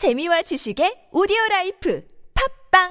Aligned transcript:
재미와 0.00 0.40
지식의 0.40 1.10
오디오 1.12 1.36
라이프 1.50 2.02
팟빵 2.72 2.88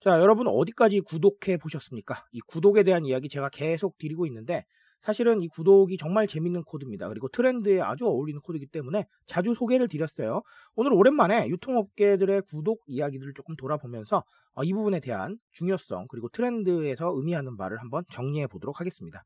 자, 0.00 0.18
여러분 0.18 0.46
어디까지 0.48 1.00
구독해 1.00 1.58
보셨습니까? 1.58 2.24
이 2.32 2.40
구독에 2.46 2.82
대한 2.82 3.04
이야기 3.04 3.28
제가 3.28 3.50
계속 3.50 3.98
드리고 3.98 4.24
있는데 4.24 4.64
사실은 5.02 5.42
이 5.42 5.48
구독이 5.48 5.96
정말 5.96 6.26
재밌는 6.26 6.64
코드입니다. 6.64 7.08
그리고 7.08 7.28
트렌드에 7.28 7.80
아주 7.80 8.06
어울리는 8.06 8.40
코드이기 8.40 8.66
때문에 8.66 9.06
자주 9.26 9.54
소개를 9.54 9.88
드렸어요. 9.88 10.42
오늘 10.74 10.92
오랜만에 10.92 11.48
유통업계들의 11.48 12.42
구독 12.42 12.82
이야기들을 12.86 13.32
조금 13.34 13.56
돌아보면서 13.56 14.24
어, 14.54 14.64
이 14.64 14.72
부분에 14.72 15.00
대한 15.00 15.38
중요성 15.52 16.06
그리고 16.08 16.28
트렌드에서 16.28 17.12
의미하는 17.14 17.56
바를 17.56 17.80
한번 17.80 18.04
정리해 18.12 18.46
보도록 18.46 18.80
하겠습니다. 18.80 19.24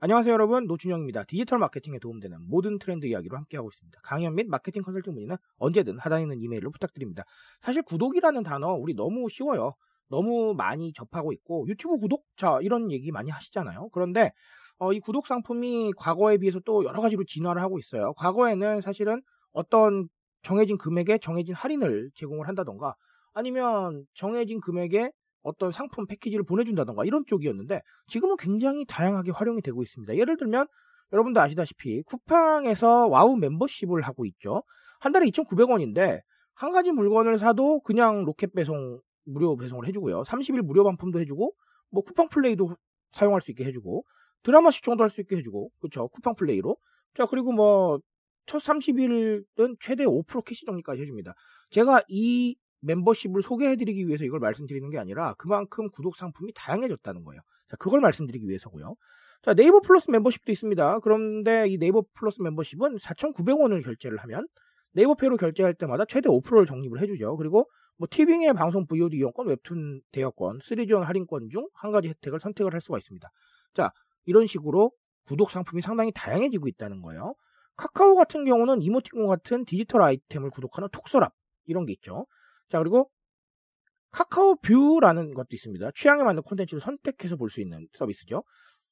안녕하세요 0.00 0.32
여러분 0.32 0.68
노준영입니다. 0.68 1.24
디지털 1.24 1.58
마케팅에 1.58 1.98
도움되는 1.98 2.48
모든 2.48 2.78
트렌드 2.78 3.06
이야기로 3.06 3.36
함께하고 3.36 3.68
있습니다. 3.68 3.98
강연 4.04 4.36
및 4.36 4.46
마케팅 4.48 4.82
컨설팅 4.82 5.14
문의는 5.14 5.36
언제든 5.56 5.98
하단에 5.98 6.22
있는 6.22 6.40
이메일로 6.40 6.70
부탁드립니다. 6.70 7.24
사실 7.60 7.82
구독이라는 7.82 8.44
단어 8.44 8.74
우리 8.74 8.94
너무 8.94 9.28
쉬워요. 9.28 9.74
너무 10.08 10.54
많이 10.54 10.92
접하고 10.92 11.32
있고 11.32 11.66
유튜브 11.68 11.98
구독자 11.98 12.58
이런 12.62 12.90
얘기 12.90 13.10
많이 13.10 13.30
하시잖아요. 13.30 13.88
그런데 13.92 14.32
어, 14.78 14.92
이 14.92 15.00
구독 15.00 15.26
상품이 15.26 15.92
과거에 15.96 16.38
비해서 16.38 16.60
또 16.64 16.84
여러 16.84 17.00
가지로 17.00 17.24
진화를 17.24 17.60
하고 17.60 17.78
있어요. 17.78 18.12
과거에는 18.14 18.80
사실은 18.80 19.20
어떤 19.52 20.08
정해진 20.42 20.78
금액에 20.78 21.18
정해진 21.18 21.54
할인을 21.54 22.10
제공을 22.14 22.46
한다던가 22.46 22.94
아니면 23.34 24.04
정해진 24.14 24.60
금액에 24.60 25.10
어떤 25.42 25.72
상품 25.72 26.06
패키지를 26.06 26.44
보내준다던가 26.44 27.04
이런 27.04 27.24
쪽이었는데 27.26 27.80
지금은 28.08 28.36
굉장히 28.38 28.84
다양하게 28.86 29.32
활용이 29.32 29.62
되고 29.62 29.82
있습니다. 29.82 30.16
예를 30.16 30.36
들면 30.36 30.66
여러분도 31.12 31.40
아시다시피 31.40 32.02
쿠팡에서 32.02 33.06
와우 33.06 33.36
멤버십을 33.36 34.02
하고 34.02 34.26
있죠. 34.26 34.62
한 35.00 35.12
달에 35.12 35.26
2,900원인데 35.26 36.20
한 36.54 36.72
가지 36.72 36.92
물건을 36.92 37.38
사도 37.38 37.80
그냥 37.80 38.24
로켓 38.24 38.52
배송 38.52 39.00
무료 39.28 39.56
배송을 39.56 39.86
해주고요. 39.88 40.22
30일 40.22 40.62
무료 40.62 40.84
반품도 40.84 41.20
해주고 41.20 41.54
뭐 41.90 42.02
쿠팡 42.02 42.28
플레이도 42.28 42.76
사용할 43.12 43.40
수 43.40 43.50
있게 43.50 43.64
해주고 43.64 44.04
드라마 44.42 44.70
시청도 44.70 45.02
할 45.02 45.10
수 45.10 45.20
있게 45.20 45.36
해주고 45.36 45.70
그렇죠. 45.80 46.08
쿠팡 46.08 46.34
플레이로 46.34 46.76
자 47.14 47.26
그리고 47.26 47.52
뭐 47.52 48.00
첫 48.48 48.62
30일은 48.62 49.76
최대 49.80 50.04
5% 50.04 50.44
캐시 50.44 50.64
적립까지 50.64 51.02
해줍니다. 51.02 51.34
제가 51.70 52.02
이 52.08 52.56
멤버십을 52.80 53.42
소개해드리기 53.42 54.08
위해서 54.08 54.24
이걸 54.24 54.40
말씀드리는 54.40 54.88
게 54.90 54.98
아니라 54.98 55.34
그만큼 55.34 55.90
구독 55.90 56.16
상품이 56.16 56.52
다양해졌다는 56.54 57.24
거예요. 57.24 57.42
자, 57.68 57.76
그걸 57.76 58.00
말씀드리기 58.00 58.48
위해서고요. 58.48 58.94
자, 59.42 59.54
네이버 59.54 59.80
플러스 59.80 60.10
멤버십도 60.10 60.50
있습니다. 60.50 61.00
그런데 61.00 61.68
이 61.68 61.76
네이버 61.76 62.02
플러스 62.14 62.40
멤버십은 62.40 62.96
4,900원을 62.96 63.84
결제를 63.84 64.18
하면 64.18 64.46
네이버 64.92 65.14
페이로 65.14 65.36
결제할 65.36 65.74
때마다 65.74 66.04
최대 66.08 66.28
5%를 66.28 66.64
적립을 66.66 67.00
해주죠. 67.02 67.36
그리고 67.36 67.68
뭐 67.98 68.08
티빙의 68.10 68.54
방송 68.54 68.86
VOD 68.86 69.16
이용권, 69.18 69.46
웹툰 69.48 70.02
대여권, 70.12 70.60
시리즈온 70.60 71.02
할인권 71.02 71.50
중 71.50 71.66
한 71.74 71.90
가지 71.92 72.08
혜택을 72.08 72.40
선택을 72.40 72.72
할 72.72 72.80
수가 72.80 72.98
있습니다. 72.98 73.28
자, 73.74 73.92
이런 74.24 74.46
식으로 74.46 74.92
구독 75.26 75.50
상품이 75.50 75.82
상당히 75.82 76.12
다양해지고 76.14 76.68
있다는 76.68 77.02
거예요. 77.02 77.34
카카오 77.76 78.14
같은 78.16 78.44
경우는 78.44 78.82
이모티콘 78.82 79.26
같은 79.28 79.64
디지털 79.64 80.02
아이템을 80.02 80.50
구독하는 80.50 80.88
톡서랍 80.92 81.32
이런 81.66 81.86
게 81.86 81.92
있죠. 81.94 82.26
자, 82.68 82.78
그리고 82.78 83.10
카카오 84.10 84.56
뷰라는 84.56 85.34
것도 85.34 85.48
있습니다. 85.52 85.90
취향에 85.94 86.22
맞는 86.22 86.42
콘텐츠를 86.42 86.80
선택해서 86.80 87.36
볼 87.36 87.50
수 87.50 87.60
있는 87.60 87.86
서비스죠. 87.98 88.42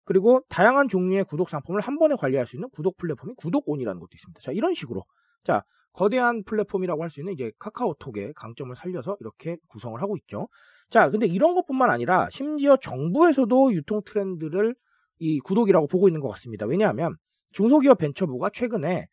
그리고 0.05 0.43
다양한 0.49 0.89
종류의 0.89 1.25
구독 1.25 1.49
상품을 1.49 1.81
한 1.81 1.99
번에 1.99 2.15
관리할 2.17 2.47
수 2.47 2.57
있는 2.57 2.69
구독 2.71 2.97
플랫폼인 2.97 3.35
구독온이라는 3.37 3.99
것도 3.99 4.11
있습니다. 4.15 4.41
자, 4.41 4.53
이런 4.53 4.75
식으로. 4.75 5.05
자, 5.43 5.63
거대한 5.97 6.45
플랫폼이라고 6.45 7.03
할 7.03 7.11
수 7.11 7.21
있는 7.21 7.33
이제 7.33 7.51
카카오톡의 7.59 8.35
강점을 8.35 8.75
살려서 8.77 9.17
이렇게 9.21 9.57
구성을 9.69 10.01
하고 10.03 10.17
있죠. 10.19 10.49
자, 10.91 11.11
근데 11.11 11.27
이런 11.27 11.55
것뿐만 11.55 11.91
아니라 11.91 12.29
심지어 12.31 12.77
정부에서도 12.77 13.73
유통 13.73 14.03
트렌드를 14.05 14.75
이 15.19 15.41
구독이라고 15.41 15.87
보고 15.89 16.09
있는 16.09 16.21
것 16.21 16.29
같습니다. 16.29 16.67
왜냐하면 16.67 17.17
중소기업 17.53 17.99
벤처부가 17.99 18.51
최근에 18.51 19.07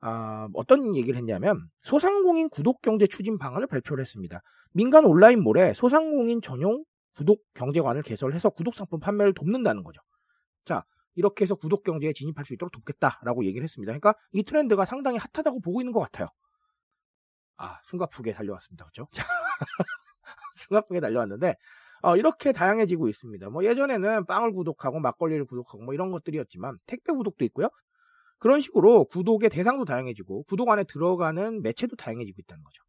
아, 0.00 0.48
어떤 0.54 0.96
얘기를 0.96 1.16
했냐면 1.18 1.60
소상공인 1.82 2.48
구독 2.48 2.82
경제 2.82 3.06
추진 3.06 3.38
방안을 3.38 3.66
발표를 3.66 4.02
했습니다. 4.02 4.40
민간 4.72 5.04
온라인몰에 5.04 5.74
소상공인 5.74 6.40
전용 6.42 6.84
구독 7.16 7.40
경제관을 7.54 8.02
개설해서 8.02 8.50
구독 8.50 8.74
상품 8.74 8.98
판매를 9.00 9.34
돕는다는 9.34 9.82
거죠. 9.84 10.00
자, 10.64 10.84
이렇게 11.14 11.44
해서 11.44 11.54
구독 11.54 11.84
경제에 11.84 12.12
진입할 12.12 12.44
수 12.44 12.54
있도록 12.54 12.72
돕겠다라고 12.72 13.44
얘기를 13.44 13.64
했습니다. 13.64 13.90
그러니까 13.90 14.14
이 14.32 14.42
트렌드가 14.42 14.84
상당히 14.84 15.18
핫하다고 15.18 15.60
보고 15.60 15.80
있는 15.80 15.92
것 15.92 16.00
같아요. 16.00 16.28
아, 17.56 17.78
숨가쁘게 17.84 18.32
달려왔습니다. 18.32 18.84
그렇죠? 18.84 19.08
숨가쁘게 20.56 21.00
달려왔는데 21.00 21.56
어, 22.02 22.16
이렇게 22.16 22.52
다양해지고 22.52 23.08
있습니다. 23.08 23.48
뭐 23.50 23.64
예전에는 23.64 24.26
빵을 24.26 24.52
구독하고 24.52 25.00
막걸리를 25.00 25.44
구독하고 25.46 25.84
뭐 25.84 25.94
이런 25.94 26.10
것들이었지만 26.10 26.78
택배 26.86 27.12
구독도 27.12 27.44
있고요. 27.46 27.68
그런 28.38 28.60
식으로 28.60 29.04
구독의 29.06 29.48
대상도 29.48 29.84
다양해지고 29.86 30.42
구독 30.44 30.68
안에 30.68 30.84
들어가는 30.84 31.62
매체도 31.62 31.96
다양해지고 31.96 32.36
있다는 32.42 32.62
거죠. 32.62 32.82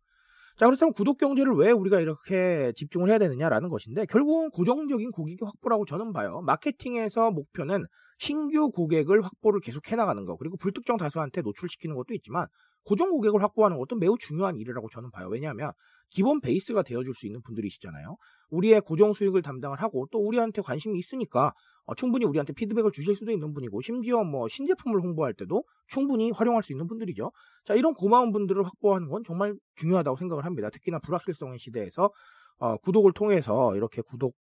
자, 0.57 0.65
그렇다면 0.67 0.93
구독 0.93 1.17
경제를 1.17 1.53
왜 1.53 1.71
우리가 1.71 1.99
이렇게 1.99 2.71
집중을 2.75 3.09
해야 3.09 3.17
되느냐라는 3.17 3.69
것인데 3.69 4.05
결국은 4.05 4.49
고정적인 4.51 5.11
고객의 5.11 5.39
확보라고 5.45 5.85
저는 5.85 6.13
봐요. 6.13 6.41
마케팅에서 6.41 7.31
목표는 7.31 7.83
신규 8.17 8.71
고객을 8.71 9.21
확보를 9.21 9.59
계속 9.59 9.91
해 9.91 9.97
나가는 9.97 10.23
거 10.23 10.37
그리고 10.37 10.55
불특정 10.57 10.95
다수한테 10.95 11.41
노출시키는 11.41 11.95
것도 11.95 12.13
있지만 12.13 12.47
고정 12.85 13.09
고객을 13.09 13.41
확보하는 13.41 13.77
것도 13.77 13.95
매우 13.95 14.17
중요한 14.17 14.57
일이라고 14.57 14.89
저는 14.89 15.11
봐요. 15.11 15.27
왜냐하면 15.27 15.71
기본 16.09 16.39
베이스가 16.39 16.83
되어줄 16.83 17.13
수 17.15 17.25
있는 17.25 17.41
분들이시잖아요. 17.41 18.15
우리의 18.51 18.81
고정 18.81 19.13
수익을 19.13 19.41
담당을 19.41 19.81
하고 19.81 20.07
또 20.11 20.19
우리한테 20.19 20.61
관심이 20.61 20.97
있으니까 20.99 21.53
어, 21.85 21.95
충분히 21.95 22.25
우리한테 22.25 22.53
피드백을 22.53 22.91
주실 22.91 23.15
수도 23.15 23.31
있는 23.31 23.53
분이고 23.53 23.81
심지어 23.81 24.23
뭐 24.23 24.47
신제품을 24.47 25.01
홍보할 25.01 25.33
때도 25.33 25.63
충분히 25.87 26.31
활용할 26.31 26.63
수 26.63 26.73
있는 26.73 26.87
분들이죠. 26.87 27.31
자 27.65 27.73
이런 27.73 27.93
고마운 27.93 28.31
분들을 28.31 28.63
확보하는 28.63 29.09
건 29.09 29.23
정말 29.25 29.55
중요하다고 29.75 30.17
생각을 30.17 30.45
합니다. 30.45 30.69
특히나 30.69 30.99
불확실성의 30.99 31.59
시대에서 31.59 32.11
어, 32.59 32.77
구독을 32.77 33.13
통해서 33.13 33.75
이렇게 33.75 34.01
구독 34.01 34.35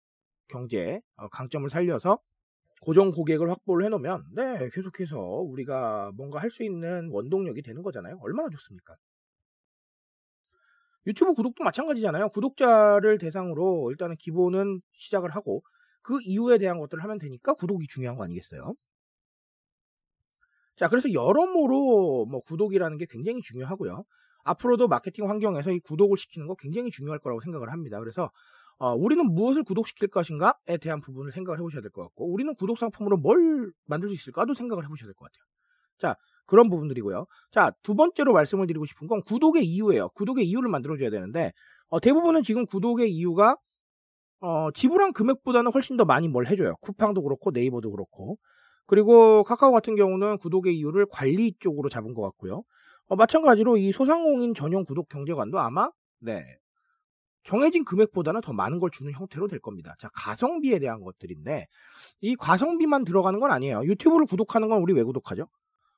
경제 0.48 1.00
어, 1.16 1.28
강점을 1.28 1.68
살려서 1.70 2.18
고정 2.84 3.12
고객을 3.12 3.50
확보를 3.50 3.86
해놓으면 3.86 4.26
네 4.34 4.68
계속해서 4.70 5.18
우리가 5.18 6.12
뭔가 6.16 6.38
할 6.40 6.50
수 6.50 6.62
있는 6.62 7.08
원동력이 7.10 7.62
되는 7.62 7.82
거잖아요. 7.82 8.18
얼마나 8.22 8.48
좋습니까? 8.50 8.94
유튜브 11.06 11.34
구독도 11.34 11.64
마찬가지잖아요. 11.64 12.28
구독자를 12.30 13.18
대상으로 13.18 13.90
일단은 13.90 14.16
기본은 14.16 14.80
시작을 14.92 15.30
하고 15.30 15.62
그 16.02 16.18
이후에 16.22 16.58
대한 16.58 16.78
것들을 16.78 17.02
하면 17.02 17.18
되니까 17.18 17.54
구독이 17.54 17.86
중요한 17.88 18.16
거 18.16 18.24
아니겠어요? 18.24 18.74
자, 20.76 20.88
그래서 20.88 21.12
여러모로 21.12 22.26
뭐 22.26 22.40
구독이라는 22.40 22.98
게 22.98 23.06
굉장히 23.08 23.40
중요하고요. 23.42 24.04
앞으로도 24.44 24.88
마케팅 24.88 25.28
환경에서 25.30 25.70
이 25.70 25.80
구독을 25.80 26.18
시키는 26.18 26.46
거 26.48 26.54
굉장히 26.56 26.90
중요할 26.90 27.18
거라고 27.20 27.40
생각을 27.40 27.70
합니다. 27.72 27.98
그래서 28.00 28.30
어, 28.78 28.94
우리는 28.94 29.24
무엇을 29.26 29.62
구독시킬 29.64 30.08
것인가에 30.08 30.78
대한 30.80 31.00
부분을 31.00 31.32
생각을 31.32 31.58
해보셔야 31.58 31.80
될 31.82 31.90
것 31.90 32.02
같고, 32.02 32.32
우리는 32.32 32.54
구독 32.54 32.78
상품으로 32.78 33.16
뭘 33.18 33.72
만들 33.86 34.08
수 34.08 34.14
있을까도 34.14 34.54
생각을 34.54 34.84
해보셔야 34.84 35.06
될 35.06 35.14
것 35.14 35.24
같아요. 35.30 35.44
자, 35.98 36.16
그런 36.46 36.68
부분들이고요. 36.68 37.26
자, 37.52 37.72
두 37.82 37.94
번째로 37.94 38.32
말씀을 38.32 38.66
드리고 38.66 38.84
싶은 38.86 39.06
건 39.06 39.22
구독의 39.22 39.64
이유예요. 39.64 40.08
구독의 40.10 40.44
이유를 40.46 40.68
만들어줘야 40.68 41.10
되는데, 41.10 41.52
어, 41.88 42.00
대부분은 42.00 42.42
지금 42.42 42.66
구독의 42.66 43.12
이유가, 43.12 43.56
어, 44.40 44.70
지불한 44.72 45.12
금액보다는 45.14 45.72
훨씬 45.72 45.96
더 45.96 46.04
많이 46.04 46.28
뭘 46.28 46.46
해줘요. 46.46 46.74
쿠팡도 46.82 47.22
그렇고, 47.22 47.50
네이버도 47.50 47.90
그렇고. 47.92 48.36
그리고 48.86 49.44
카카오 49.44 49.72
같은 49.72 49.96
경우는 49.96 50.38
구독의 50.38 50.76
이유를 50.76 51.06
관리 51.10 51.54
쪽으로 51.60 51.88
잡은 51.88 52.12
것 52.12 52.22
같고요. 52.22 52.62
어, 53.06 53.16
마찬가지로 53.16 53.78
이 53.78 53.92
소상공인 53.92 54.54
전용 54.54 54.84
구독 54.84 55.08
경제관도 55.08 55.58
아마, 55.60 55.88
네, 56.20 56.44
정해진 57.44 57.84
금액보다는 57.84 58.40
더 58.40 58.52
많은 58.52 58.78
걸 58.80 58.90
주는 58.90 59.12
형태로 59.12 59.48
될 59.48 59.60
겁니다. 59.60 59.94
자, 59.98 60.08
가성비에 60.14 60.78
대한 60.78 61.00
것들인데, 61.00 61.66
이 62.20 62.36
가성비만 62.36 63.04
들어가는 63.04 63.38
건 63.38 63.50
아니에요. 63.52 63.84
유튜브를 63.84 64.26
구독하는 64.26 64.68
건 64.68 64.80
우리 64.80 64.92
왜 64.92 65.02
구독하죠? 65.02 65.48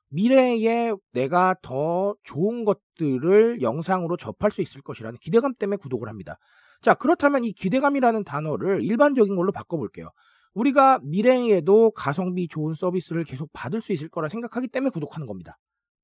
미래에 0.09 0.93
내가 1.11 1.55
더 1.61 2.15
좋은 2.23 2.63
것들을 2.63 3.61
영상으로 3.61 4.17
접할 4.17 4.51
수 4.51 4.61
있을 4.61 4.81
것이라는 4.81 5.17
기대감 5.21 5.53
때문에 5.55 5.77
구독을 5.77 6.07
합니다. 6.07 6.37
자, 6.81 6.93
그렇다면 6.93 7.43
이 7.43 7.53
기대감이라는 7.53 8.23
단어를 8.23 8.83
일반적인 8.83 9.35
걸로 9.35 9.51
바꿔볼게요. 9.51 10.09
우리가 10.53 10.99
미래에도 11.03 11.91
가성비 11.91 12.47
좋은 12.47 12.73
서비스를 12.73 13.23
계속 13.23 13.49
받을 13.53 13.81
수 13.81 13.93
있을 13.93 14.09
거라 14.09 14.29
생각하기 14.29 14.69
때문에 14.69 14.89
구독하는 14.89 15.27
겁니다. 15.27 15.57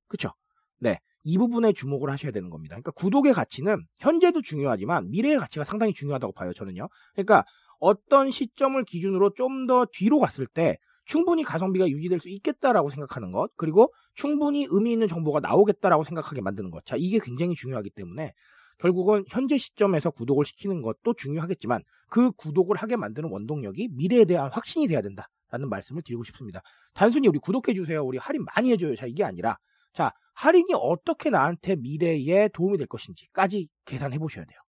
그쵸? 0.08 0.32
네. 0.80 1.00
이 1.24 1.38
부분에 1.38 1.74
주목을 1.74 2.10
하셔야 2.10 2.32
되는 2.32 2.50
겁니다. 2.50 2.76
그러니까 2.76 2.92
구독의 2.92 3.34
가치는 3.34 3.86
현재도 4.00 4.42
중요하지만 4.42 5.10
미래의 5.10 5.38
가치가 5.40 5.64
상당히 5.64 5.94
중요하다고 5.94 6.34
봐요, 6.34 6.54
저는요. 6.54 6.90
그러니까 7.14 7.46
어떤 7.80 8.32
시점을 8.32 8.84
기준으로 8.86 9.34
좀 9.34 9.68
더 9.68 9.86
뒤로 9.92 10.20
갔을 10.20 10.48
때 10.48 10.78
충분히 11.06 11.44
가성비가 11.44 11.88
유지될 11.90 12.20
수 12.20 12.30
있겠다라고 12.30 12.90
생각하는 12.90 13.32
것, 13.32 13.50
그리고 13.56 13.94
충분히 14.16 14.68
의미 14.70 14.94
있는 14.94 15.08
정보가 15.08 15.40
나오겠다라고 15.42 16.04
생각하게 16.04 16.42
만드는 16.42 16.72
것. 16.72 16.86
자, 16.86 16.96
이게 16.98 17.20
굉장히 17.20 17.56
중요하기 17.56 17.90
때문에 17.92 18.34
결국은 18.78 19.24
현재 19.30 19.58
시점에서 19.58 20.12
구독을 20.12 20.46
시키는 20.46 20.82
것도 20.82 21.14
중요하겠지만 21.18 21.84
그 22.10 22.32
구독을 22.32 22.78
하게 22.78 22.96
만드는 22.96 23.30
원동력이 23.30 23.90
미래에 23.94 24.26
대한 24.26 24.50
확신이 24.52 24.88
돼야 24.88 25.02
된다라는 25.02 25.70
말씀을 25.70 26.02
드리고 26.04 26.24
싶습니다. 26.26 26.62
단순히 26.94 27.28
우리 27.28 27.40
구독해 27.40 27.74
주세요. 27.74 28.04
우리 28.04 28.18
할인 28.18 28.46
많이 28.56 28.72
해줘요. 28.72 28.96
자, 28.96 29.06
이게 29.06 29.24
아니라 29.24 29.58
자, 29.94 30.12
할인이 30.34 30.74
어떻게 30.74 31.30
나한테 31.30 31.76
미래에 31.76 32.50
도움이 32.50 32.78
될 32.78 32.88
것인지까지 32.88 33.68
계산해 33.86 34.18
보셔야 34.20 34.46
돼요. 34.46 34.60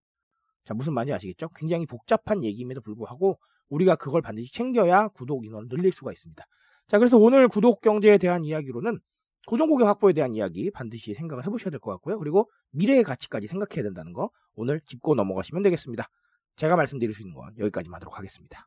자, 0.65 0.75
무슨 0.75 0.95
말인지 0.95 1.15
아시겠죠? 1.15 1.49
굉장히 1.57 1.87
복잡한 1.87 2.45
얘기임에도 2.45 2.81
불구하고 2.81 3.39
우리가 3.69 3.97
그걸 3.97 4.23
반드시 4.23 4.53
챙겨야 4.53 5.09
구독 5.09 5.45
인원을 5.47 5.69
늘릴 5.69 5.93
수가 5.93 6.13
있습니다. 6.13 6.45
자, 6.89 6.99
그래서 6.99 7.17
오늘 7.17 7.49
구독 7.49 7.81
경제에 7.81 8.19
대한 8.19 8.45
이야기로는 8.45 8.99
고정 9.47 9.69
고객 9.69 9.87
확보에 9.87 10.13
대한 10.13 10.35
이야기 10.35 10.71
반드시 10.71 11.15
생각을 11.15 11.45
해보셔야 11.47 11.71
될 11.71 11.81
것 11.81 11.91
같고요. 11.93 12.19
그리고 12.19 12.51
미래의 12.73 13.03
가치까지 13.05 13.47
생각해야 13.47 13.83
된다는 13.83 14.13
거 14.13 14.31
오늘 14.55 14.81
짚고 14.87 15.15
넘어가시면 15.15 15.63
되겠습니다. 15.63 16.09
제가 16.57 16.77
말씀드릴 16.77 17.15
수 17.15 17.23
있는 17.23 17.35
건 17.35 17.53
여기까지만 17.59 17.97
하도록 17.97 18.17
하겠습니다. 18.17 18.67